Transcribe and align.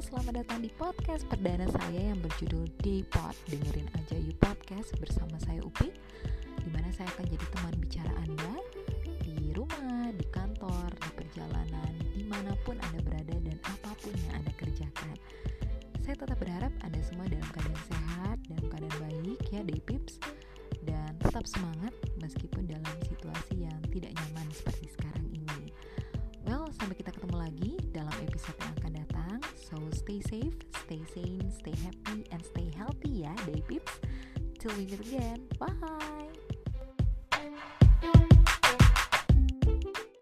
selamat 0.00 0.32
datang 0.32 0.64
di 0.64 0.72
podcast 0.80 1.28
perdana 1.28 1.68
saya 1.76 2.08
yang 2.08 2.16
berjudul 2.24 2.64
Daypod 2.80 3.36
Dengerin 3.52 3.84
aja 4.00 4.16
you 4.16 4.32
podcast 4.40 4.96
bersama 4.96 5.36
saya 5.44 5.60
Upi 5.60 5.92
Di 6.56 6.72
mana 6.72 6.88
saya 6.88 7.04
akan 7.12 7.28
jadi 7.28 7.44
teman 7.52 7.74
bicara 7.76 8.08
Anda 8.16 8.64
Di 9.20 9.52
rumah, 9.52 10.08
di 10.16 10.24
kantor, 10.32 10.88
di 10.96 11.10
perjalanan, 11.20 11.92
di 12.16 12.24
mana 12.24 12.56
pun 12.64 12.80
Anda 12.80 13.04
berada 13.04 13.36
dan 13.44 13.60
apa 13.60 13.92
pun 14.00 14.16
yang 14.24 14.40
Anda 14.40 14.48
kerjakan. 14.56 15.20
Saya 16.00 16.16
tetap 16.16 16.40
berharap 16.40 16.72
Anda 16.80 17.00
semua 17.04 17.28
dalam 17.28 17.44
keadaan 17.52 17.82
sehat, 17.92 18.36
dalam 18.48 18.66
keadaan 18.72 18.96
baik 19.04 19.40
ya 19.52 19.60
Daypips 19.68 20.16
Dan 20.80 21.12
tetap 21.20 21.44
semangat 21.44 21.92
meskipun 22.24 22.64
dalam 22.64 22.96
situasi 23.04 23.68
yang 23.68 23.76
tidak 23.92 24.16
nyaman 24.16 24.48
seperti 24.48 24.96
sekarang 24.96 25.28
ini. 25.28 25.68
Well, 26.48 26.72
sampai 26.72 26.96
kita 26.96 27.12
ketemu 27.12 27.29
So 29.70 29.78
stay 29.92 30.20
safe, 30.20 30.54
stay 30.84 31.00
sane, 31.14 31.52
stay 31.52 31.74
happy, 31.84 32.26
and 32.32 32.44
stay 32.44 32.70
healthy 32.76 33.24
day 33.46 33.62
peeps. 33.68 33.92
Till 34.58 34.72
we 34.76 34.86
meet 34.86 35.00
again. 35.00 35.46
Bye. 35.58 36.59